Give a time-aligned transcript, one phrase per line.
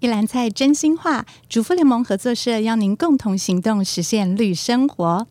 [0.00, 5.26] 一篮菜真心话，主妇联盟合作社邀您共同行动，实现绿生活。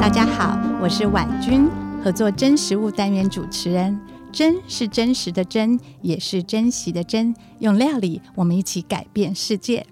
[0.00, 1.68] 大家好，我是婉君，
[2.02, 4.00] 合作真食物单元主持人。
[4.32, 7.34] 真是真实的真，也是珍惜的珍。
[7.58, 9.86] 用料理，我们一起改变世界。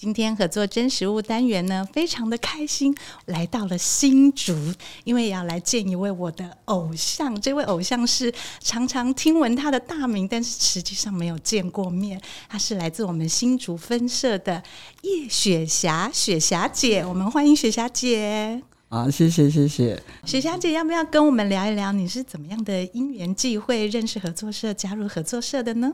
[0.00, 4.56] 今天合作真实物单元呢，非常的开心，来到了新竹，
[5.04, 7.38] 因为要来见一位我的偶像。
[7.38, 12.18] 这位偶像是常常听闻他的大名，但是实际上没有见过面。
[12.48, 14.62] 他是来自我们新竹分社的
[15.02, 18.62] 叶雪霞，雪霞姐，我们欢迎雪霞姐。
[18.88, 25.92] 啊，谢谢谢谢，雪霞姐，要不要跟我们聊一聊，你是怎么样的因缘际会认识合作社、加入合作社的呢？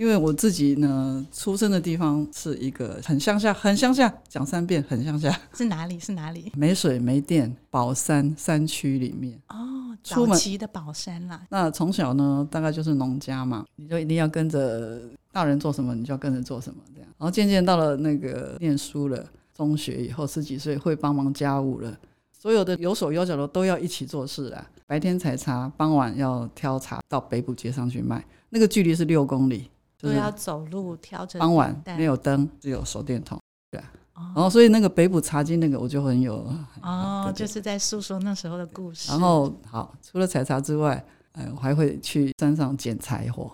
[0.00, 5.38] 因为我自己呢，出生的地方是一个很乡下，很乡下，讲三遍，很乡下。
[5.52, 6.00] 是哪里？
[6.00, 6.50] 是哪里？
[6.56, 9.38] 没水没电，宝山山区里面。
[9.48, 11.42] 哦，早期的宝山啦。
[11.50, 17.08] 那从小呢，大概就是农家嘛，你就一定要跟着大人做什么，你就要跟着做什么这样。
[17.18, 19.22] 然后渐渐到了那个念书了。
[19.54, 21.94] 中学以后十几岁会帮忙家务了，
[22.38, 24.66] 所有的有手有脚的都要一起做事啊。
[24.86, 29.68] 白天采茶，傍晚要挑茶到北埔街上去卖，那个距离是六公里，
[30.00, 31.38] 都要走路调整。
[31.38, 33.92] 傍晚没有灯，只有手电筒，对啊。
[34.14, 36.46] 然后所以那个北埔茶经那个我就很有
[36.82, 39.10] 哦，就是在诉说那时候的故事。
[39.10, 43.50] 然后好，除了采茶之外，哎，我还会去山上捡柴火，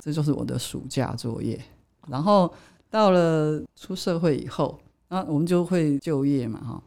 [0.00, 1.60] 这就是我的暑假作业。
[2.08, 2.52] 然后
[2.90, 4.78] 到了出社会以后。
[5.08, 6.82] 那我们就会就业嘛，哈，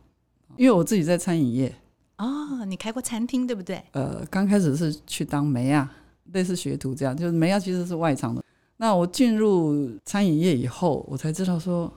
[0.57, 1.73] 因为我自己在餐饮业。
[2.17, 3.81] 哦，你开过餐厅对不对？
[3.91, 5.89] 呃，刚开始是去当梅亚，
[6.33, 8.43] 类似学徒这样，就是梅亚其实是外场的。
[8.77, 11.91] 那我进入餐饮业以后，我才知道说，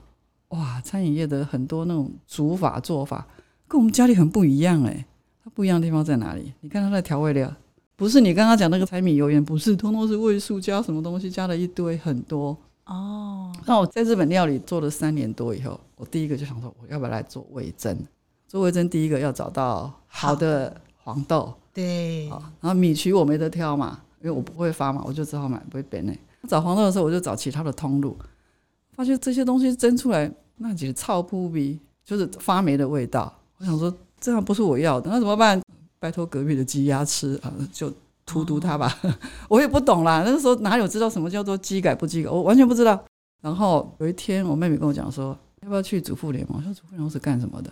[0.49, 3.27] 哇，餐饮业的很多那种煮法做法
[3.67, 5.05] 跟我们家里很不一样哎。
[5.43, 6.53] 它不一样的地方在哪里？
[6.61, 7.51] 你看它的调味料，
[7.95, 12.55] 不是你刚刚讲那个柴米油盐，不是，通通是味素加什么东西，加了一堆很多。
[12.85, 17.97] 哦，那我在日本料理做了三年多以后，我第一个就想说，我要不要来做味增？
[18.47, 26.13] 做味增第一个要找到好的黄豆，对，然后米曲我没得挑嘛，因为我不会发嘛，我就只好买不会变呢。
[26.47, 28.17] 找黄豆的时候，我就找其他的通路，
[28.93, 33.33] 发现这些东西蒸出来那几个臭扑鼻，就是发霉的味道。
[33.57, 35.61] 我想说这样不是我要的，那怎么办？
[35.99, 37.91] 拜托隔壁的鸡鸭吃啊，就。
[38.23, 38.97] 荼毒它吧，
[39.49, 40.23] 我也不懂啦。
[40.23, 42.97] 那个时候哪有知道什么叫做基改不基改，我完全不知道。
[43.41, 46.57] 然后有一天，我妹妹跟我讲说，要不要去主妇联盟？
[46.57, 47.69] 我说主妇联盟是干什么的？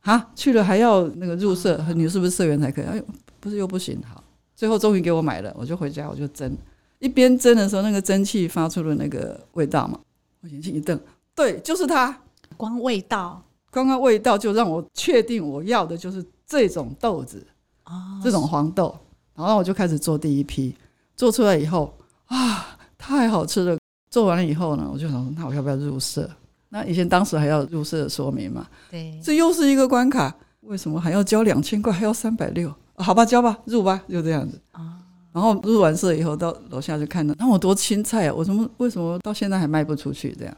[0.00, 2.84] 哈，去了还要那个入社，你是不是社员才可以？
[2.84, 3.02] 哎，
[3.40, 3.98] 不是又不行。
[4.02, 4.22] 好，
[4.54, 6.54] 最后终于给我买了，我就回家，我就蒸。
[6.98, 9.98] 一边蒸的时候，那个蒸汽发出的那个味道嘛，
[10.42, 10.98] 我眼睛一瞪，
[11.34, 12.16] 对，就是它。
[12.56, 17.46] 光味道，刚刚味道就让我确定我要的就是这种豆子，
[17.84, 18.98] 哦，这种黄豆。
[19.36, 20.74] 然后我就开始做第一批，
[21.14, 21.94] 做出来以后
[22.26, 23.78] 啊，太好吃了。
[24.10, 26.28] 做完了以后呢，我就想说，那我要不要入社？
[26.70, 28.66] 那以前当时还要入社说明嘛？
[28.90, 30.34] 对，这又是一个关卡。
[30.62, 32.74] 为什么还要交两千块，还要三百六？
[32.96, 34.58] 好吧，交吧，入吧，就这样子。
[34.72, 34.87] 啊，
[35.32, 38.34] 然后入完社以后，到楼下就看到，那我多青菜啊！
[38.34, 40.34] 我怎么为什么到现在还卖不出去？
[40.38, 40.56] 这样，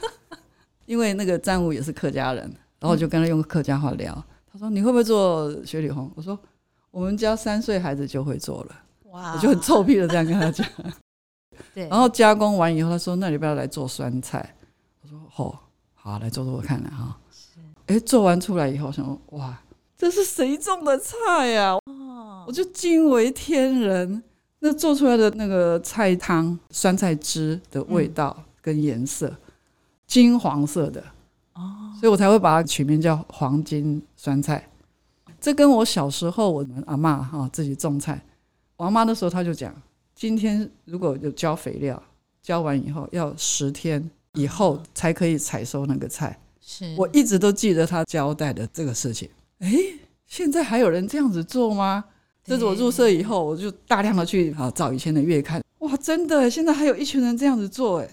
[0.86, 2.42] 因为那个站务也是客家人，
[2.80, 4.24] 然后我就跟他用客家话聊。
[4.52, 6.38] 他说：“你会不会做雪里红？”我说。
[6.90, 8.74] 我们家三岁孩子就会做了，
[9.10, 9.34] 哇！
[9.34, 10.66] 我就很臭屁的这样跟他讲。
[11.74, 11.86] 对。
[11.86, 14.56] 然后加工完以后，他说：“那你不要来做酸菜？”
[15.04, 15.54] 我说：“哦，
[15.94, 17.60] 好，来做做看了哈。”是。
[17.86, 19.62] 哎，做完出来以后，想说：“哇，
[19.98, 21.82] 这是谁种的菜呀？”哦，
[22.48, 24.22] 我就惊为天人。
[24.60, 29.32] 那做出来的那个菜汤，酸菜汁的味道跟颜色，
[30.06, 31.00] 金黄色的
[31.52, 34.68] 哦，所以我才会把它取名叫黄金酸菜。
[35.38, 38.20] 这跟我小时候我们阿嬷哈自己种菜，
[38.76, 39.72] 我阿妈那时候她就讲，
[40.14, 42.02] 今天如果有浇肥料，
[42.42, 46.40] 浇完以后要十天以后才可以采收那个菜。
[46.60, 49.28] 是我一直都记得她交代的这个事情。
[49.60, 49.70] 哎，
[50.26, 52.06] 现在还有人这样子做吗？
[52.48, 58.08] 这是我入社以后，我就大量的去啊找以前的月刊，哇，真的，现在还有一群人这样子做，哎，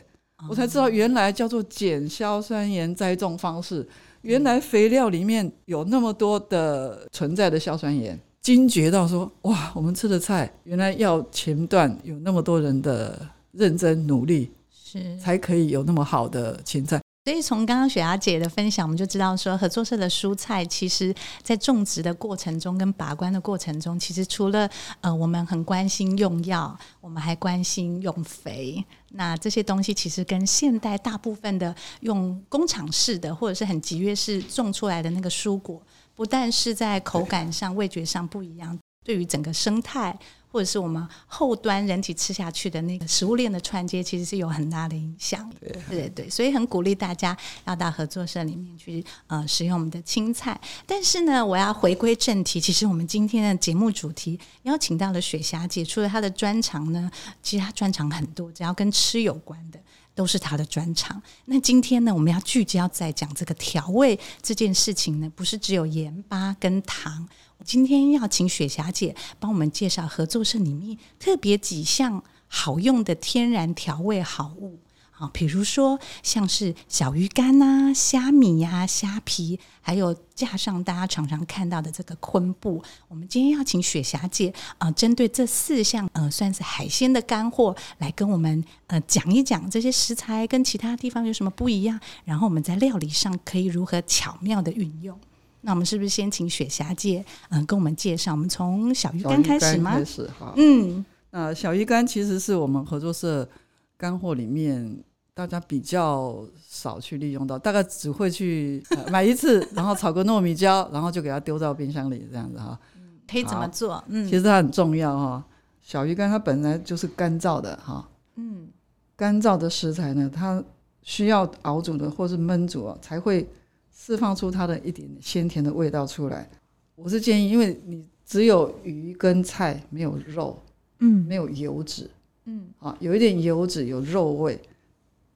[0.49, 3.87] 我才知道原来叫做减硝酸盐栽种方式。
[4.23, 13.17] 原来肥料里面有那么多的存在的硝酸盐，惊觉到说哇，我们吃的菜原来要前段有那么多人的
[13.51, 15.17] 认真努力，是。
[15.17, 16.99] 才可以有那么好的芹菜。
[17.25, 21.11] 所以从刚刚雪芽姐的分享，我们就知道说，合作社的蔬菜，其实
[21.41, 24.69] 在种植的过程中跟把关的过程中，其实除了
[25.01, 28.85] 呃，我们很关心用药，我们还关心用肥。
[29.13, 35.81] 那这些东西其实跟现代大部分的用工厂式的或者是很集约式种出来的那个蔬果，
[36.13, 40.19] 不但是在口感上、味觉上不一样，对于整个生态。
[40.51, 45.51] 或者是我们后端人体吃下去的那个食物链的串接，其实是有很大的影响。
[45.59, 50.57] 对对对，所以很鼓励大家要到合作社里面去呃使用我们的青菜。
[50.87, 57.11] 但是呢，我要回归正题，其实我们今天的节目主题邀请到了雪霞姐，除了她的专长呢，
[57.43, 59.79] 其实她专长很多，只要跟吃有关的
[60.13, 61.21] 都是她的专长。
[61.43, 67.27] 那今天呢，我们要聚焦在讲这个调味这件事情呢，不是只有盐巴跟糖。
[67.65, 74.79] 今天要请雪霞姐帮我们介绍合作社里面特别几项好用的天然调味好物
[75.17, 82.83] 啊，比如说像是小鱼干啊、虾米呀、虾皮，还有架上大家常常看到的这个昆布。
[83.07, 95.17] 我们今天要请雪霞姐啊，针对这四项呃，算是海鲜的干货，来跟我们呃讲一讲这些食材跟其他地方有什么不一样，然后我们在料理上可以如何巧妙的运用。
[95.65, 98.33] 那我们是不是先请雪霞姐嗯跟我们介绍？
[98.33, 99.95] 我们从小鱼干开始吗？
[99.95, 100.53] 开始哈。
[100.57, 103.49] 嗯，那小鱼干其实是我们合作社
[103.97, 105.03] 干货里面
[105.33, 112.79] 大家比较少去利用到，大概只会去买一次，然后炒个糯米椒，然后就给它丢到冰箱里这样子哈。
[113.27, 114.03] 可以怎么做？
[114.07, 115.43] 嗯，其实它很重要哈。
[115.81, 118.07] 小鱼干它本来就是干燥的哈。
[118.35, 118.67] 嗯，
[119.15, 120.63] 干燥的食材呢，它
[121.01, 123.49] 需要熬煮的或是焖煮啊才会。
[123.97, 126.47] 释放出它的一点鲜甜的味道出来，
[126.95, 130.61] 我是建议，因为你只有鱼跟菜，没有肉，
[130.99, 132.09] 嗯，没有油脂，
[132.43, 134.61] 嗯，啊，有一点油脂，有肉味，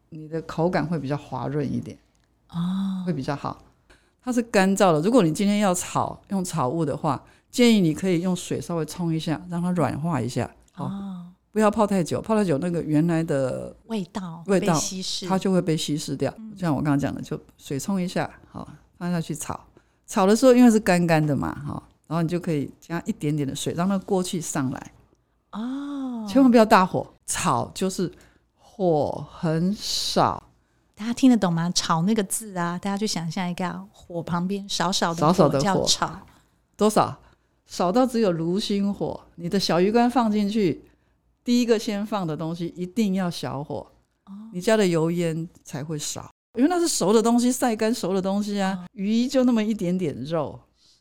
[0.10, 1.98] 你的口感会比较滑润一点，
[2.50, 3.64] 哦，会比较好。
[4.22, 11.29] 它是干燥的，如果你今天要炒用炒物的话，建议你可以用水稍微冲一下，让它软化一下，哦。
[11.52, 16.32] 不要泡太久，泡太久那个原来的味道味道稀释，它就会被稀释掉。
[16.54, 18.68] 就像我刚刚讲的，就水冲一下，好
[18.98, 19.60] 放下去炒。
[20.06, 24.92] 炒的时候因为是干干的嘛，哈，然后你就可以加一点点的水，让那个锅气上来。
[25.52, 28.12] 哦，千万不要大火炒，就是
[28.56, 30.44] 火很少。
[30.96, 31.72] 大家听得懂吗？
[31.74, 36.20] 炒那个字啊，大家去想象一个火旁边少少的少少的火叫炒，
[36.78, 37.18] 多少？
[37.66, 40.84] 少到只有炉心火，你的小鱼干放进去。
[41.44, 43.92] 第一个先放的东西一定要小火，
[44.54, 48.86] 你家的油烟才会少，因为那是熟的东西，晒干熟的东西啊。
[48.94, 50.60] 鱼就那么一点点肉，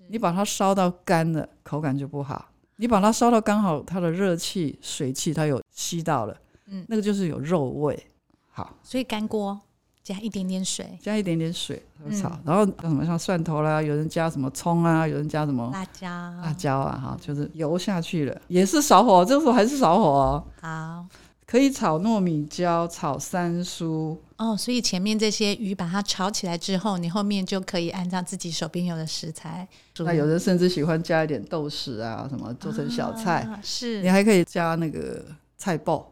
[0.09, 2.51] 你把它烧到干了，口感就不好。
[2.77, 8.07] 你把它烧到刚好，它的热气、水气它有吸到了，嗯，那个就是有肉味。
[8.51, 9.61] 好，所以干锅。
[10.09, 11.83] 加一点点水，加一点点水
[12.19, 20.45] 炒，嗯、然后像什么像蒜头啦，有人加什么葱啊，有人加什么辣椒，辣椒啊，哈，就是油下去了，也是少火，这个时候还是少火哦。
[20.63, 21.05] 好，
[21.47, 24.17] 可以炒糯米椒，炒三蔬。
[24.39, 29.69] 哦，所以前面这些鱼把它炒起来之后，你后面就可以按照自己手边有的食材。
[29.99, 35.23] 那有人甚至喜欢加一点豆豉啊，什么做成小菜，啊、是你还可以加那个
[35.59, 36.03] 菜脯。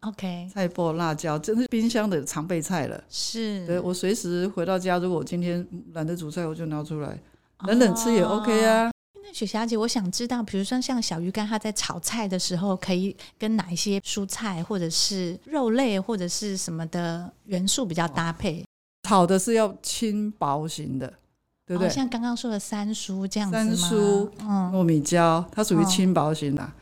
[0.00, 3.02] OK，菜脯、辣椒，真是冰箱的常备菜了。
[3.08, 7.18] 是，对，我随时回到家，如果我今天懒得煮菜，我就拿出来，
[7.66, 8.92] 冷冷吃也 OK 啊。
[9.24, 18.64] 那雪霞姐，我想知道，比如说像小鱼干，它在炒菜的时候，可以跟哪一些蔬菜或者是肉类或者是什么的元素比较搭配？
[19.08, 21.12] 炒的是要轻薄型的，
[21.66, 21.90] 对不对？
[21.90, 26.72] 像刚刚说的三叔这样子山苏，嗯，糯米椒，它属于轻薄型的，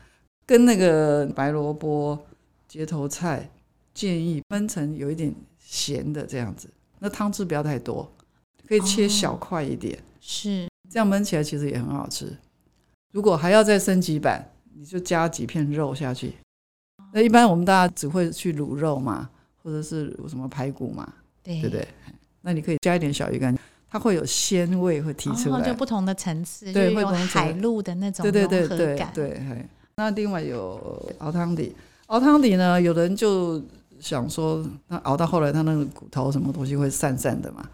[0.45, 2.19] 跟那个白萝卜。
[2.67, 3.49] 结头菜
[3.93, 6.69] 建议焖成有一点咸的这样子，
[6.99, 8.11] 那汤汁不要太多，
[8.67, 12.35] 可以切小块一点，哦、是这样焖起来其实也很好吃。
[13.13, 16.33] 如果还要再升级版，你就加几片肉下去。
[17.13, 19.29] 那一般我们大家只会去卤肉嘛，
[19.63, 21.87] 或者是什么排骨嘛，对，对不对？
[22.41, 23.57] 那你可以加一点小鱼干，
[23.89, 29.65] 它会有鲜味会提出来，就不同的层次，对，会有海陆的那种对对对对对。
[29.95, 31.73] 那另外有熬汤底。
[32.07, 33.61] 熬汤底呢，有人就
[33.99, 37.67] 想说，那熬到后来，它那个骨头什么东西会散散的嘛，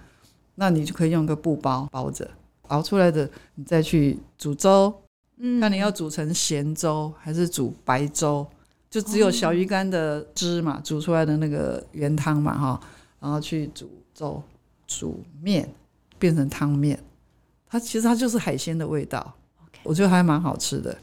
[0.55, 2.29] 那你就可以用个布包包着，
[2.67, 4.93] 熬出来的你再去煮粥，
[5.38, 8.47] 嗯，看你要煮成咸粥还是煮白粥，
[8.89, 12.81] 就只有小鱼干的汁嘛，煮出来的那个原汤嘛，哈，
[13.19, 14.41] 然后去煮粥、
[14.88, 15.69] 煮面，
[16.17, 16.97] 变成汤面，
[17.67, 19.33] 它其实它就是海鲜的味道。
[19.83, 20.95] 我觉得还蛮好吃的。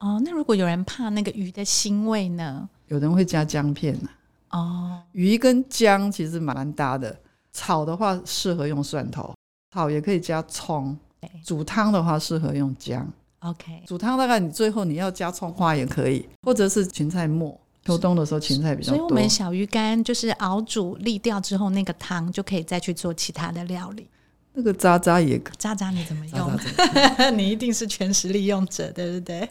[0.00, 2.68] 哦，那如果有人怕那个鱼的腥味呢？
[2.88, 4.08] 有人会加姜片呢。
[4.50, 7.16] 哦，鱼跟姜其实蛮搭的。
[7.52, 9.34] 炒的话适合用蒜头，
[9.74, 10.96] 炒也可以加葱。
[11.44, 13.06] 煮汤的话适合用姜。
[13.40, 17.58] OK，煮汤大概你最后你要加葱花也可以，或者是芹菜末。
[17.84, 18.96] 秋冬的时候芹菜比较多。
[18.96, 24.08] 所以我们小鱼干就是熬煮沥掉之后，那个汤就可以再去做其他的料理。
[24.54, 26.56] 那个渣渣也渣渣你怎么用？
[26.56, 29.48] 渣渣 你一定是全食利用者，对不对？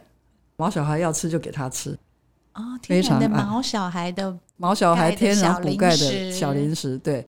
[0.61, 1.97] 毛小孩要吃就给他吃。
[2.53, 7.25] 哦，非常的毛小孩的毛小孩天然补钙的小零食，对，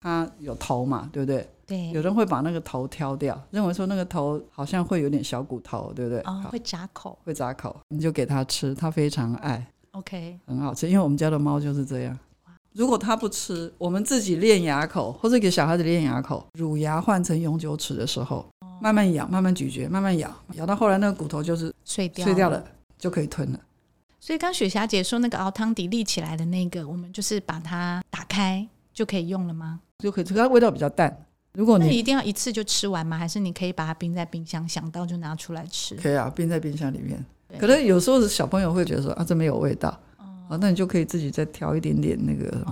[0.00, 1.48] 它有头嘛，对不对？
[1.64, 1.90] 对。
[1.90, 6.20] 有人会把那个头挑掉，认为说那个头好像会有点小骨头，对不对？
[6.22, 9.64] 哦，会扎口，会扎口，你就给他吃，他非常爱。
[9.92, 12.18] OK，很好吃，因为我们家的猫就是这样。
[12.72, 18.44] 如果它不吃，我们自己练牙口，或者给小孩子练牙口，乳牙换成永久齿的时候，
[18.82, 22.64] 慢慢咬，慢慢咀嚼，慢慢咬，咬到后来那个骨头就是碎掉，碎掉了
[22.98, 23.60] 就可以吞了。
[24.18, 29.80] 所以刚雪霞姐说那个熬汤底立起来的那个，我们就是把它打开就可以用了吗？
[29.98, 31.16] 就可以吃，它味道比较淡。
[31.54, 33.16] 如果你那一定要一次就吃完吗？
[33.16, 35.94] 还是你可以把它冰在冰箱，想到就拿出来吃？
[35.96, 37.24] 可以啊，冰在冰箱里面。
[37.58, 42.66] 可能有时候小朋友会觉得说啊，这没有味道，啊、哦，那你就可以自己再调一点点那个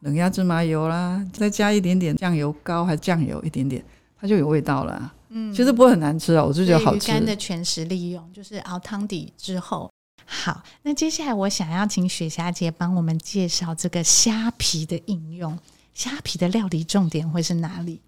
[0.00, 3.84] 冷压芝麻油啦，再加一点点酱油膏还是酱油一点点，
[4.22, 5.12] 它就有味道了。
[5.30, 7.10] 嗯，其实不会很难吃啊，我就觉得好吃。
[7.10, 9.90] 鱼干的全食利用就是熬汤底之后，
[10.24, 15.58] 好，那接下来我想要请雪霞姐帮我们介绍这个虾皮的应用，
[15.92, 18.00] 虾皮的料理重点会是哪里？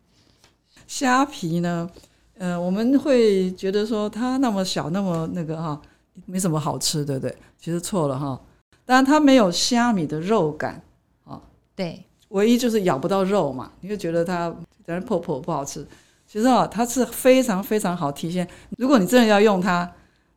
[0.87, 1.91] 虾皮呢？
[2.39, 5.83] 呃，我们会觉得说它那么小，那么那个哈。
[6.27, 7.37] 没什么好吃，对不对？
[7.59, 8.41] 其实错了哈，
[8.85, 10.81] 当然它没有虾米的肉感
[11.25, 11.43] 啊。
[11.75, 14.57] 对，唯一就是咬不到肉嘛，你会觉得它有
[14.87, 15.85] 点破破不好吃。
[16.35, 18.45] 其实啊，它是非常非常好提鲜。
[18.77, 19.89] 如果你真的要用它，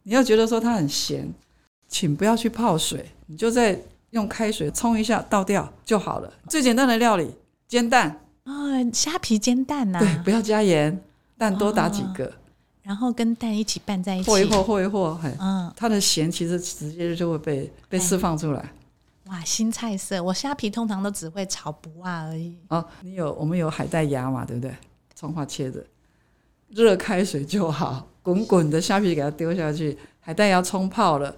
[0.03, 1.27] 你要觉得说它很咸，
[1.87, 6.31] 请不要去泡水，你就在用开水冲一下倒掉就好了。
[6.47, 7.33] 最简单的料理，
[7.67, 8.53] 煎蛋啊，
[8.93, 11.01] 虾皮煎蛋呐，对，不要加盐，
[11.35, 12.25] 蛋多打几个。
[12.25, 12.33] 哦
[12.83, 18.71] 然后跟蛋一起拌在一起，和一和，和一和，嘿，嗯，它的咸其实直接就会被被释放出来。
[19.25, 20.23] 哇，新菜色！
[20.23, 22.55] 我虾皮通常都只会炒不辣而已。
[22.69, 24.73] 哦，你有我们有海带芽嘛，对不对？
[25.17, 25.83] 葱花切着，
[26.69, 31.35] 热开水就好，滚滚的虾皮给它丢下去，海带要冲泡了，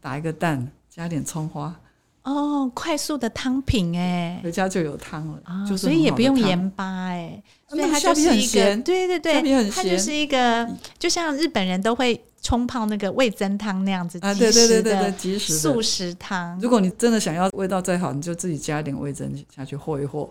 [0.00, 1.80] 打一个蛋，加点葱花。
[2.24, 10.68] 哦，快速的汤品哎，回家就有汤了，哦、就是所以也不用盐巴哎，所以它就是一个对对对，它就是一个
[10.98, 16.58] 就像日本人都会冲泡那个味增汤那样子啊，对对对对对，即食素食汤。
[16.60, 20.28] 如果你真的想要味道再好，你就自己加一点味增下去和一和。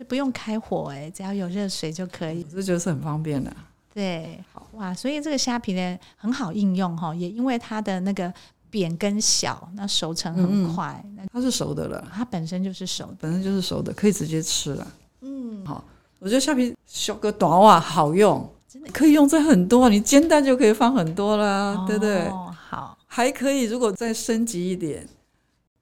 [0.00, 3.54] 哦，所以不用开火哎，只要有热水就可以，这就是很方便的。
[3.92, 8.32] 对，好哇，所以这个虾皮呢很好应用哈，也因为它的那个。
[8.72, 11.04] 扁跟小，那熟成很快。
[11.04, 14.86] 嗯、它是熟的了，它本身就是熟的，本身就是熟的，可以直接吃了。
[15.22, 15.82] 嗯，好，
[16.20, 22.28] 我觉得虾皮小个短袜好用，真的可以用在很多，你煎蛋就可以放很多啦，哦、对不对？
[22.28, 25.04] 好，还可以，如果再升级一点，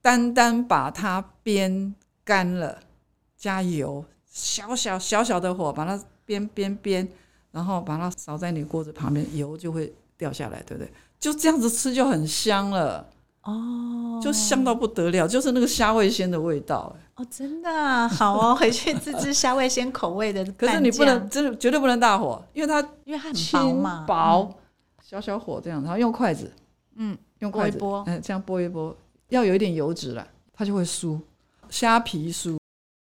[0.01, 1.93] 单单把它煸
[2.25, 2.79] 干了，
[3.39, 7.07] 加油，小小小小的火把它煸煸煸，
[7.53, 10.93] 然后把它烧在你锅子旁边，油就会掉下来，对不对？
[11.21, 13.07] 就这样子吃就很香了
[13.43, 20.45] 哦，就香到不得了，就是那个虾味鲜的味道哦，真的、啊、好哦， 回去自制虾味鲜口味的。
[20.53, 24.55] 可是你不能，真的绝对不能大火，因为它因为它很薄嘛，薄，
[25.03, 26.53] 小小火这样，然后用筷子，
[26.97, 28.95] 嗯，用筷子拨，嗯，这样拨一拨，
[29.29, 31.19] 要有一点油脂了，它就会酥，
[31.71, 32.58] 虾皮酥。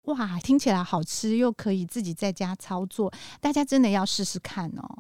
[0.09, 4.99] 哇，听起来好吃，又可以自己在家操作，大家真的要试试看哦。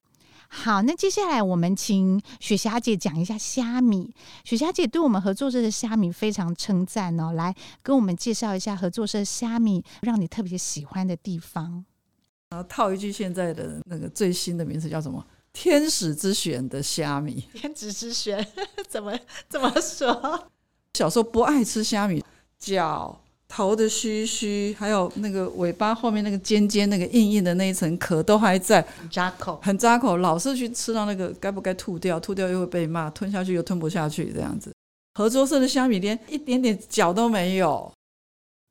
[0.51, 4.15] 好，那接下来我们请雪霞姐讲一下虾米。
[4.45, 11.85] 雪霞姐对我们合作社的虾米非常称赞哦，来跟我们介绍一下合作社虾米让你特别喜欢的地方。
[12.51, 15.23] 然后套一句现在的那个最新的名词叫什么？
[15.53, 17.47] 天使之选的虾米。
[17.53, 18.47] 天使之选
[18.89, 20.49] 怎么怎么说？
[20.95, 22.25] 小时候不爱吃虾米，
[22.59, 23.21] 脚。
[23.49, 30.19] 头的须须，还有那个尾巴后面那个尖尖、那个硬硬的那一层壳都还在，很扎口，很扎口。
[30.19, 32.21] 老是去吃到那个，该不该吐掉？
[32.21, 34.71] 吐掉又会被骂，吞下去又吞不下去，这样子。
[35.15, 37.93] 合作社的虾米连一点点脚都没有，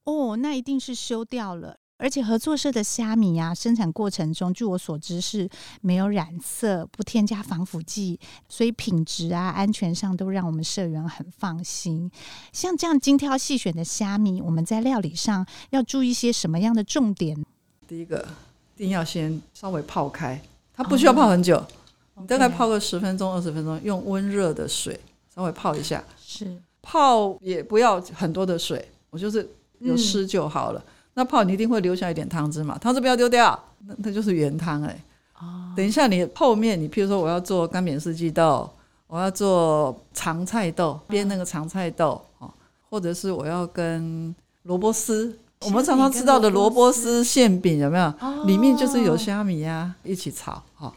[0.05, 1.75] 哦，那一定是修掉了。
[1.99, 5.49] 而且合作社的虾米啊，生产过程中，据我所知是
[5.81, 12.09] 没有染色、不添加防腐剂，所以品质啊、安全上都让我们社员很放心。
[12.53, 17.43] 像这样精挑细选的虾米，我们在料理上要注意些什么样的重点？
[17.87, 18.27] 第一个，
[18.75, 20.39] 一定要先稍微泡开，
[20.73, 24.99] 它不需要泡很久，哦、你大概泡个十分钟、二十分钟，用温热的水
[25.33, 26.03] 稍微泡一下。
[26.23, 29.49] 是，泡也不要很多的水，我就是
[29.79, 30.79] 有湿就好了。
[30.79, 35.03] 嗯那泡你一定会留下一点汤汁嘛，汤汁不要丢掉，那那就是原汤哎。
[35.39, 38.69] 哦，等一下你泡面你譬如说我要做干煸四季豆，
[39.07, 42.47] 我要做长菜豆，煸那个长菜豆哦，
[42.87, 48.13] 或者是我要跟萝卜丝，我们常常吃到的萝卜丝馅饼有没有？
[48.45, 50.93] 里面就是有虾米呀，一起炒哈。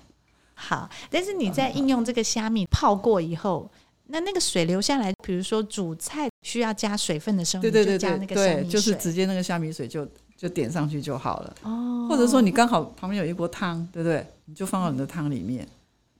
[0.55, 3.71] 好，但是你在应用这个虾米泡过以后，
[4.11, 11.57] 那那个水流下来，比如说煮菜需要加水分的时候，对对对对，加那个虾米水，就是直接那个虾米水就就点上去就好了。
[11.63, 14.27] 哦，或者说你刚好旁边有一锅汤，对不对？
[14.45, 15.67] 你就放到你的汤里面。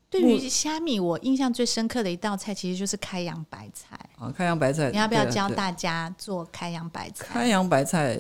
[0.09, 3.99] 对于虾米，我印象最深刻的一道菜其实就是开洋白菜。
[4.19, 7.27] 啊，开洋白菜，你要不要教大家做开洋白菜？
[7.27, 8.19] 开洋白菜，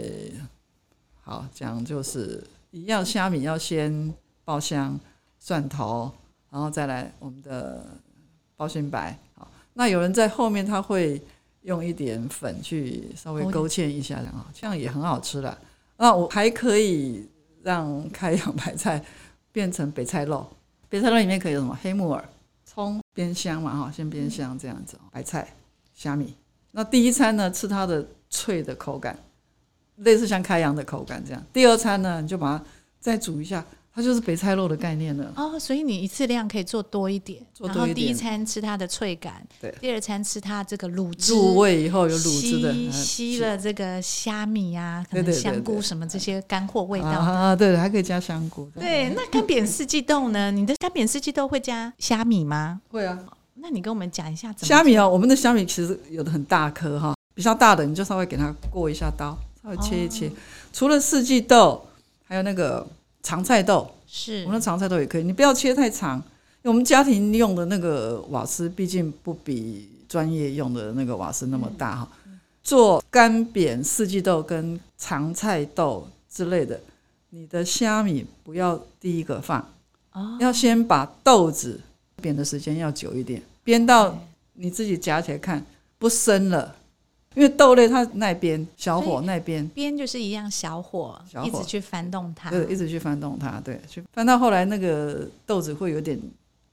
[1.23, 4.99] 好讲就是一样，虾米要先爆香。
[5.43, 6.13] 蒜头，
[6.51, 7.83] 然后再来我们的
[8.57, 9.19] 包心白。
[9.71, 11.21] 好，那有人在后面他会
[11.63, 15.59] 用一点粉去稍微勾芡一下，然后这样也很好吃了。
[15.97, 17.29] 那我还可以
[17.63, 19.05] 让开阳白菜
[19.53, 20.47] 变成北菜肉，
[20.89, 21.79] 北菜肉里面可以有什么？
[21.83, 22.29] 黑木耳、
[22.65, 24.99] 葱煸香嘛，哈，先煸香这样子。
[25.11, 25.55] 白菜、
[25.95, 26.35] 虾米。
[26.73, 29.19] 那第一餐呢，吃它的脆的口感，
[29.97, 31.45] 类似像开阳的口感这样。
[31.53, 32.65] 第二餐呢，你就把它
[32.99, 33.65] 再煮一下。
[34.01, 48.67] 它就是北菜肉的概念了哦，所以你一次量可以做多一点，做多一点，然后第一餐吃它的脆感，对，第二餐吃它这个卤汁入味以后有卤汁的，吸吸了这个虾米啊，可能香菇什么这些干货味道啊，对，还可以加香菇。
[48.75, 50.51] 对，那干煸四季豆呢？
[50.51, 52.81] 你的干煸四季豆会加虾米吗？
[52.91, 53.19] 会啊。
[53.57, 54.67] 那你跟我们讲一下怎么？
[54.67, 60.29] 虾米啊，我们的虾米其实有的很大颗哈，比较大的你就稍微给它过一下刀，稍微切一切。
[60.29, 60.33] 哦、
[60.73, 61.85] 除了四季豆，
[62.27, 62.87] 还有那个
[63.23, 63.89] 长菜豆。
[64.07, 72.09] 是，我们的长菜豆也可以，你不要切太长，因为我们家庭用的那个瓦斯毕竟不比专业用的那个瓦斯那么大哈。
[72.27, 76.81] 嗯、做干煸四季豆跟长菜豆之类的，
[77.31, 79.61] 你的虾米不要第一个放，
[80.13, 81.81] 哦、要先把豆子
[82.21, 84.19] 煸的时间要久一点，煸到
[84.55, 85.65] 你自己夹起来看
[85.99, 86.75] 不生了。
[87.37, 96.21] 因为豆类它那边，小火那边，煸就是一样小火，小火一直去翻动它，对，一直去翻动它，对，去翻到后来那个豆子会有点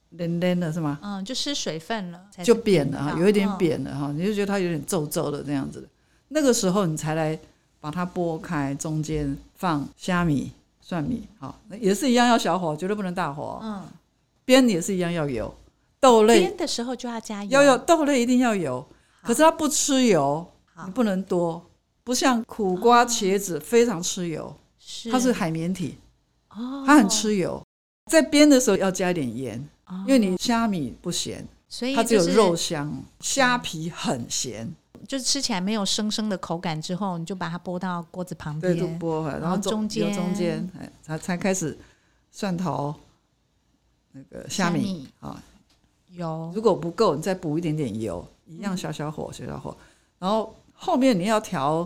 [0.10, 0.98] 黏黏的，是吗？
[1.04, 5.88] 嗯，就失水分了，就扁了哈，有一点扁了哈，哦、你就觉得它有点皱皱的这样子。
[6.30, 7.38] 那个时候你才来
[7.80, 13.60] 把它拨开，中间放虾米、蒜米，好，也是一样要小火，绝对不能大火。
[13.62, 13.86] 嗯，
[14.48, 15.54] 煸也是一样要油，
[16.00, 18.84] 豆类煸的时候就要加油，要有豆类一定要油。
[19.28, 20.50] 可是它不吃油，
[20.86, 21.70] 你不能多，
[22.06, 24.56] 不像苦瓜、茄子非常吃油，
[25.12, 25.98] 它是海绵体，
[26.48, 27.62] 它很吃油。
[28.10, 29.70] 在煸的时候要加一点盐，
[30.06, 34.74] 因为你虾米不咸，所以它只有肉香，虾皮很咸，
[35.06, 36.82] 就是吃起来没有生生的口感。
[36.82, 41.78] 之后你就把它拨到锅子旁边，对，就拨，然后中间中间，哎，才才开始
[42.32, 42.96] 蒜头，
[44.14, 45.44] 那个虾米啊，
[46.18, 48.28] 油，如果不够，你再补一点点油。
[48.50, 49.76] 一样小小火，小小火，
[50.18, 51.86] 然后后面你要调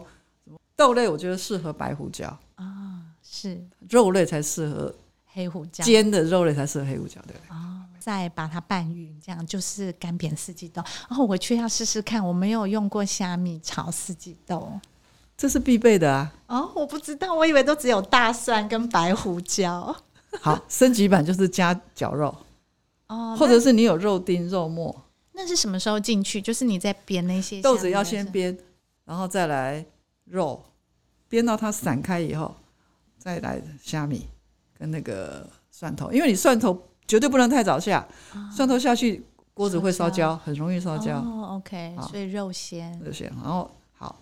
[0.75, 4.93] 豆类，我觉得适合白胡椒啊，是肉类才适合
[5.25, 10.83] 黑胡椒，煎的肉类才适合黑胡椒，对哦，再把它拌匀，这样就是干煸四季豆。
[11.09, 14.79] 然后我回去要试试看，我没有用过虾米炒四季豆，
[15.35, 16.31] 这是必备的啊。
[16.45, 19.95] 哦，我不知道，我以为都只有大蒜跟白胡椒。
[20.39, 22.37] 好，升级版就是加绞肉
[23.11, 25.03] 哦，或者是你有肉丁、肉末。
[25.33, 26.41] 那是什么时候进去？
[26.41, 28.57] 就是你在煸那些豆子要先煸，
[29.05, 29.85] 然后再来
[30.25, 30.63] 肉，
[31.29, 32.55] 煸到它散开以后，
[33.17, 34.27] 再来虾米
[34.77, 41.17] 跟那个蒜头，因为你蒜头绝对不能太早下，哦、蒜头下去锅子会烧焦，很容易烧焦。
[41.17, 44.15] 哦，OK，所以肉先肉先，然后好，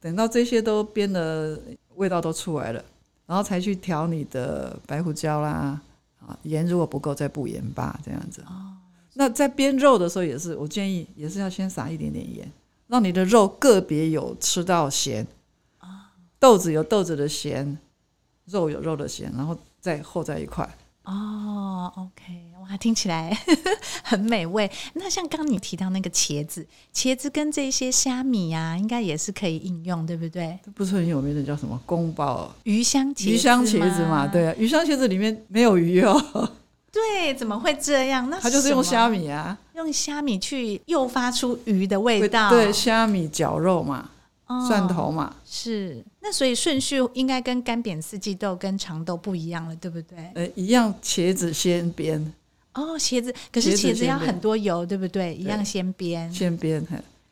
[0.00, 1.60] 等到这些都煸的
[1.96, 2.82] 味道都出来了，
[3.26, 5.80] 然后才去调你的白胡椒啦，
[6.26, 8.42] 啊，盐如果不够再补盐巴这样子。
[8.42, 8.72] 哦
[9.16, 12.50] 那在煸肉的时候也是，我建议也是要先撒一点点盐，
[12.88, 15.24] 让你的肉个别有吃到咸，
[15.78, 16.10] 啊
[16.40, 17.78] 豆子有豆子的咸，
[18.46, 20.68] 肉有肉的咸，然后再和在一块。
[21.04, 23.36] 哦，OK，哇，听起来
[24.02, 24.70] 很美味。
[24.94, 30.58] 那像刚刚你提到那个茄子，茄子跟这些虾米呀、啊，应该也是可以应用，对不对？
[30.74, 34.26] 不是很有名的叫什么宫保鱼香茄鱼香茄子嘛？
[34.26, 36.18] 对啊，鱼香茄子里面没有鱼哦。
[36.90, 38.30] 对，怎么会这样？
[38.30, 42.48] 那它就是用虾米啊，用虾米去诱发出鱼的味道。
[42.48, 44.08] 对，虾米绞肉嘛，
[44.46, 46.02] 哦、蒜头嘛，是。
[46.26, 50.32] 那所以顺序应该跟干煸四季豆跟长豆不一样了，对不对？
[50.34, 52.24] 呃，一样，茄子先煸。
[52.72, 55.34] 哦，茄子，可是茄子要很多油，对不对？
[55.34, 56.82] 一样先煸，先煸，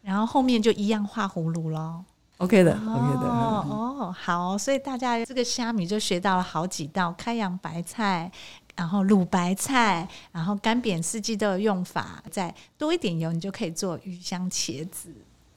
[0.02, 2.04] 然后后面就一样画葫芦喽。
[2.36, 3.30] OK 的哦，OK 的。
[3.30, 8.30] 哦，好，所以大家这个虾米就学到了好几道开阳白菜，
[8.76, 15.08] 然后卤白菜，然后干煸四季豆的用法，再多一点油，你就可以做鱼香茄子。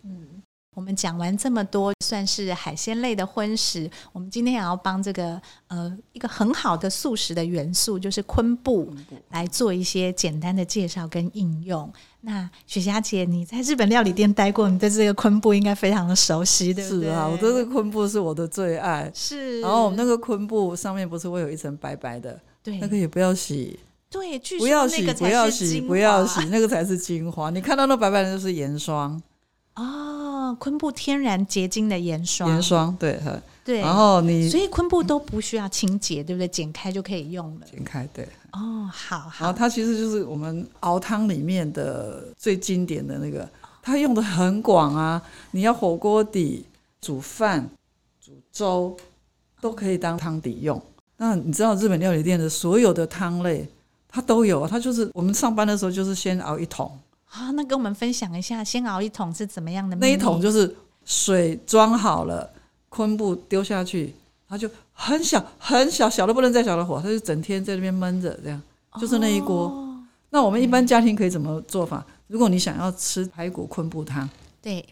[0.04, 0.42] 嗯。
[0.76, 3.90] 我们讲完这么多，算是海鲜类的荤食。
[4.14, 8.94] 我们今天也要帮这个呃一个很好的素食的元素，就是昆布，
[9.32, 11.92] 来做一些简单的介绍跟应用。
[12.22, 17.10] 那雪霞姐，你在日本料理店待过，你对这个昆布应该非常的熟悉，对不对？
[17.10, 19.12] 是啊，我觉得昆布是我的最爱。
[19.14, 19.62] 是。
[19.62, 22.40] 然后我们那个昆布上面不是会有一层白白的？
[22.64, 23.80] 对，那个也不要洗。
[24.10, 27.50] 对，据说不要洗，不要洗，不要洗，那个才是精华。
[27.50, 29.22] 你看到那白白的，就是盐霜。
[30.56, 33.20] 哦，昆布天然结晶的盐霜，盐霜对，
[33.64, 36.48] 对，然后你所以昆布都不需要清洁，对不对？
[36.48, 37.66] 剪开就可以用了。
[37.70, 38.28] 剪开对。
[38.52, 39.46] 哦，好好。
[39.46, 43.48] 然后它其实就是我们熬汤里面的最经典的那个，
[43.82, 45.22] 它用的很广啊。
[45.52, 46.66] 你要火锅底、
[47.02, 47.70] 煮饭、
[48.22, 48.96] 煮粥
[49.60, 50.82] 都可以当汤底用。
[51.18, 53.68] 那你知道日本料理店的所有的汤类，
[54.08, 54.68] 它都有。
[54.68, 56.98] 它就是我们上班的时候，就是先熬一桶。
[57.36, 59.96] 啊，那跟我们分享一下，先熬一桶是怎么样的？
[59.98, 62.50] 那一桶就是水装好了，
[62.88, 64.16] 昆布丢下去，
[64.48, 68.62] 它就很小很小，小的不能再小的火，它就整天在那边闷着，这样
[69.02, 69.68] 就是那一锅。
[69.68, 72.06] 哦、那我们一般家庭可以怎么做法？
[72.28, 74.30] 如果你想要吃排骨昆布汤，
[74.62, 74.86] 对，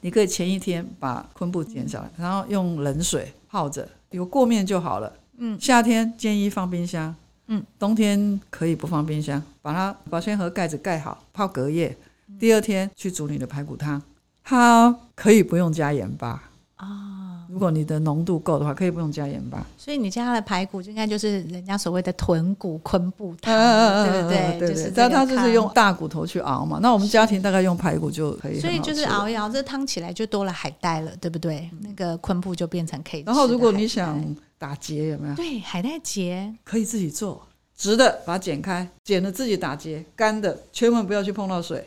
[0.00, 5.12] 你可以前一天把昆布剪下来，然后用冷水泡着，有过面就好了。
[5.36, 7.14] 嗯，夏天建议放冰箱。
[7.48, 11.94] 嗯，冬天可以不放冰箱，把它保鲜盒盖子盖好，泡隔夜。
[12.38, 14.00] 第二天去煮你的排骨汤，
[14.42, 16.42] 它可以不用加盐巴
[16.76, 17.46] 啊。
[17.50, 19.64] 如果你的浓度够的话，可以不用加盐巴。
[19.76, 24.38] 所以你家的排骨就应该就是人家所谓的豚骨昆布汤，啊、对不对？
[24.38, 26.78] 对，对，对，就是但它就是用大骨头去熬嘛。
[26.80, 28.58] 那我们家庭大概用排骨就可以。
[28.58, 31.70] 所以就是熬一熬，这汤起来就多了海带了，对不对？
[31.82, 33.22] 那个昆布就变成可以。
[33.26, 34.18] 然后如果你想。
[34.64, 35.34] 打结有没有？
[35.34, 37.46] 对，海带结可以自己做，
[37.76, 41.86] 直的把它剪开，剪了自己打结，干的千万不要去碰到水，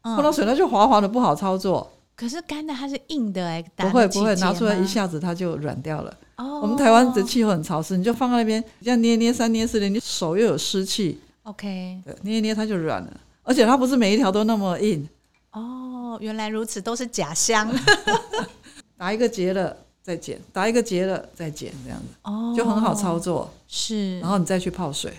[0.00, 1.92] 嗯、碰到水那就滑滑的不好操作。
[2.14, 6.16] 可是干的它是硬的哎，不会不会，拿出来一下子它就软掉了。
[6.36, 15.06] 哦，我们台湾的气候很潮湿，你就放在那边，这样捏捏三捏四捏，你手又有湿气，OK，对，捏一捏它就软了，而且它不是每一条都那么硬。
[15.52, 17.70] 哦，原来如此，都是假香。
[18.96, 19.76] 打一个结了。
[20.06, 23.52] 再剪，打一个结了再剪，这样子哦，就很好操作。
[23.66, 25.12] 是，然后你再去泡水，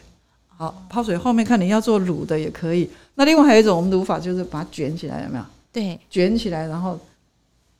[0.47, 1.17] 好泡水。
[1.17, 2.89] 后面看你要做卤的也可以。
[3.15, 5.43] 那另外还有一种我们的卤法，就是把它卷起来，有没有？
[5.73, 6.97] 对，卷起来，然后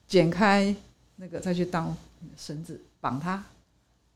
[0.06, 0.76] 剪开
[1.16, 1.96] 那个，再去当
[2.36, 3.42] 绳子绑它，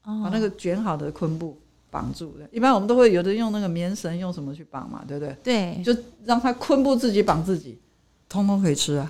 [0.03, 1.57] 把那个卷好的昆布
[1.89, 2.35] 绑住。
[2.51, 5.01] 一般我们都会有的用那个棉绳，用什么去绑嘛？
[5.07, 5.37] 对不对？
[5.41, 7.79] 对，就让它昆布自己绑自己，
[8.27, 9.09] 通通可以吃啊。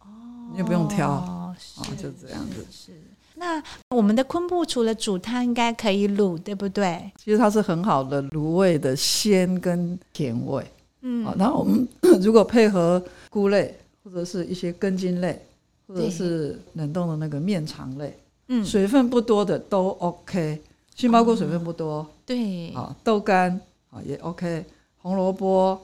[0.00, 0.06] 哦，
[0.50, 1.54] 你也不用挑，哦，
[1.96, 2.66] 就这样子。
[2.72, 3.00] 是。
[3.40, 3.62] 那
[3.96, 7.10] 我们的昆布除了煮汤，应该可以卤，对不对？
[7.16, 10.62] 其实它是很好的卤味的鲜跟甜味。
[11.00, 11.88] 嗯，然后我们
[12.20, 13.74] 如果配合菇类
[14.04, 15.40] 或者是一些根茎类，
[15.88, 18.14] 或者是冷冻的那个面肠类，
[18.48, 20.60] 嗯，水分不多的都 OK。
[20.94, 24.62] 杏鲍菇水分不多，哦、对，啊，豆干啊也 OK，
[24.98, 25.80] 红萝卜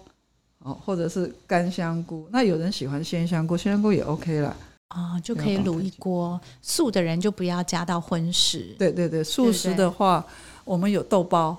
[0.59, 4.55] 哦或者是干香菇，那有人喜欢鲜香菇，鲜香菇也 OK 了。
[4.89, 6.41] 啊、哦，就可以卤一锅。
[6.63, 8.75] 素的人就不要加到荤食。
[8.79, 10.31] 对对对，素食的话，对对
[10.65, 11.57] 我们有豆包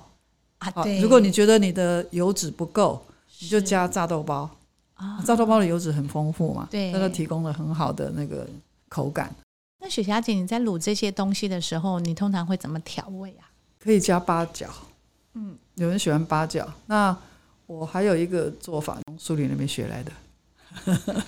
[0.59, 0.71] 啊。
[0.83, 3.05] 对，如果你觉得你的油脂不够，
[3.39, 4.49] 你就加炸豆包
[4.93, 5.21] 啊。
[5.25, 8.47] 炸豆包的油脂很丰富嘛，对，它提供了很好的那个
[8.87, 9.35] 口感。
[9.79, 13.51] 那雪霞姐，你在卤这些东西的时候，你通常会怎么调味啊？
[13.77, 14.67] 可以加八角，
[15.33, 16.67] 嗯，有人喜欢八角。
[16.85, 17.15] 那
[17.65, 20.11] 我还有一个做法，从书里那边学来的。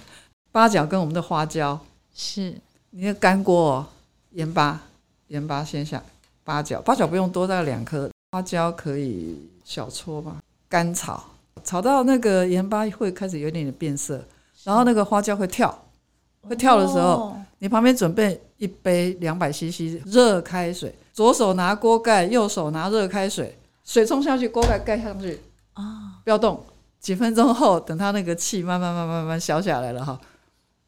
[0.52, 1.80] 八角跟我们的花椒。
[2.14, 2.56] 是，
[2.92, 3.88] 你的干锅、哦，
[4.32, 4.82] 盐巴，
[5.28, 6.04] 盐巴先下，
[6.44, 11.24] 八角，八角不用多，大概两颗，花椒可以小撮吧，干炒，
[11.64, 14.24] 炒到那个盐巴会开始有一点点变色，
[14.64, 15.86] 然后那个花椒会跳，
[16.48, 25.40] 会跳的时候，哦、你旁边准备一杯两百 CC 热开水，左手拿锅盖，右手拿热开水，水冲下去，锅盖盖上去，
[25.74, 25.90] 啊、哦，
[26.24, 26.64] 不要动，
[27.00, 30.20] 几分钟后，等它那个气慢慢慢慢慢慢消下来了哈，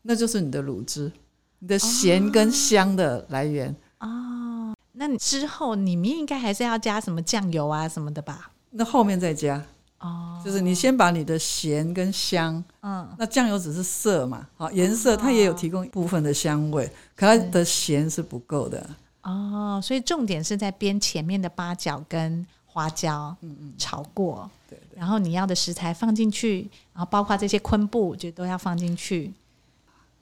[0.04, 1.12] 那就是你的卤汁。
[1.60, 3.76] 你的咸跟香的来源。
[4.00, 8.52] 哦，那你之后你们应该还是要加什么酱油啊什么的吧？
[8.72, 9.64] 那后面再加
[10.00, 18.90] 哦，就是你先把你的咸跟香，嗯，那酱油只是色嘛，好颜色它也有提供部分的香味，可它的咸是不够的。
[19.22, 29.32] 哦，所以重点是在煸前面的八角跟花椒，嗯嗯，炒过，对，然后你要的食材放进去，然后包括这些昆布就都要放进去。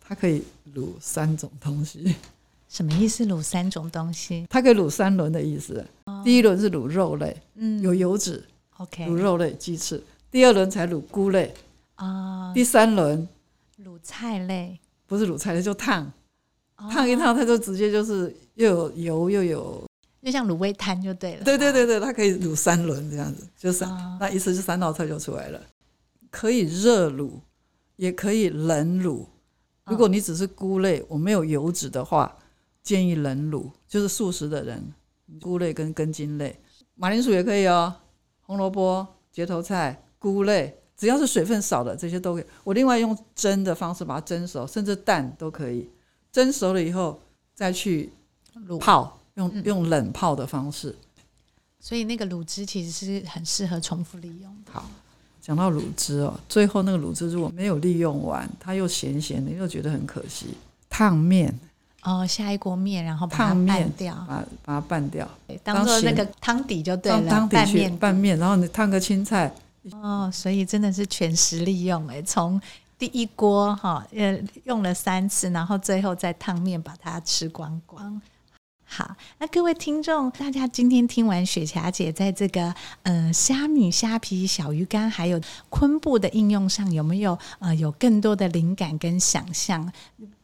[0.09, 0.41] 它可以
[0.75, 2.15] 卤三种东西。
[2.67, 3.23] 什么意思？
[3.27, 4.43] 卤三种东西？
[4.49, 5.85] 它可以卤三轮的意思。
[6.05, 8.43] 哦、第一轮是卤肉类，嗯，有油脂。
[8.77, 10.03] OK，卤肉类鸡翅。
[10.31, 11.53] 第二轮才卤菇类。
[11.93, 12.51] 啊、哦。
[12.55, 13.27] 第三轮
[13.85, 16.11] 卤菜类，不是卤菜类，就烫。
[16.75, 19.83] 烫一烫，它就直接就是又有油又有，
[20.23, 21.43] 就像卤味摊就对了。
[21.43, 25.61] 对对对对，它可以卤三轮这样子，就三、哦、那一次就三道菜就出来了。
[26.31, 27.29] 可以热卤，
[27.97, 29.25] 也可以冷卤。
[29.89, 32.37] 如果你只是菇类，我没有油脂的话，
[32.83, 33.69] 建议冷卤。
[33.87, 34.93] 就是素食的人，
[35.41, 36.59] 菇类跟根茎类，
[36.93, 37.93] 马铃薯也可以哦。
[38.41, 42.45] 红萝卜、结头菜、菇类，只要是水分少的，这些都可以。
[42.63, 45.89] 我另外用蒸的方式把它蒸熟，甚至蛋都可以。
[46.31, 47.19] 蒸熟了以后
[47.55, 48.13] 再去
[48.79, 50.95] 泡，用用冷泡的方式。
[51.79, 54.71] 所以那个卤汁其实是很适合重复利用的。
[54.71, 54.89] 好，
[55.41, 60.47] 讲到卤汁哦，最后那个卤汁如果没有利用完，它又咸咸的，又觉得很可惜。
[60.89, 61.53] 烫面
[62.03, 65.27] 哦，下一锅面，然后把它拌掉，把把它拌掉，
[65.63, 67.29] 当做那个汤底就对了。
[67.29, 69.53] 汤底去拌面，然后你烫个青菜。
[69.91, 72.61] 哦，所以真的是全食利用哎，从。
[72.99, 78.21] 第一锅哈，呃，用了三次，然后最后再烫面把它吃光光。
[78.91, 82.73] 好，那各位听众，大家今天听完雪霞姐在这个
[83.03, 89.93] 呃虾米、虾皮、小鱼干还有昆布的应用上，有没有呃有更多的灵感跟想象？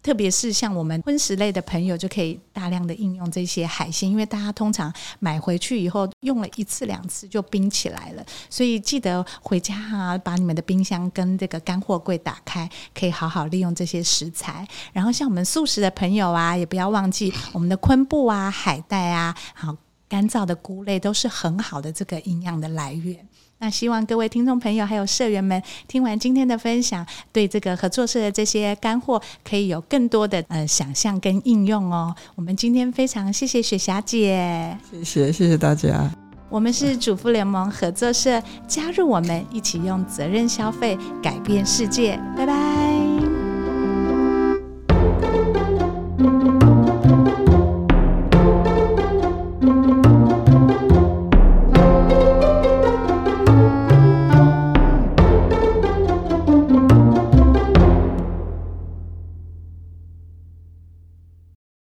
[0.06, 14.68] 特别是像我们荤食类的朋友，就可以大量的应用这些海鲜，因为大家通常买回去以后用了一次两次就冰起来了，所以记得回家啊，把你们的冰箱跟这个干货柜打开，可以好好利用这些食材。
[14.94, 19.76] 然后像我们素食的朋友啊，也不要忘记我们的昆布啊、海带啊，好
[20.08, 23.28] 干燥的菇类都是很好的这个营养的来源。
[23.60, 32.14] 那希望各位听众朋友还有社员们听完今天的分享，对这个合作社的这些干货可以有更多的呃想象跟应用哦。
[32.36, 36.12] 我们今天非常谢谢雪霞姐，谢谢谢谢大家。
[36.48, 43.25] 我们是主妇联盟合作社，加入我们一起用责任消费改变世界，拜拜。